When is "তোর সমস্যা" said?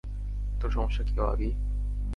0.59-1.03